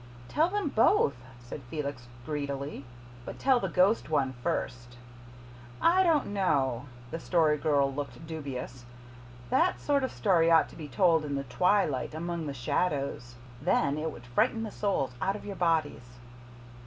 [0.29, 2.85] "Tell them both," said Felix greedily,
[3.23, 4.97] "but tell the ghost one first."
[5.79, 8.85] "I don't know." The Story Girl looked dubious.
[9.51, 13.35] "That sort of story ought to be told in the twilight among the shadows.
[13.61, 16.17] Then it would frighten the souls out of your bodies."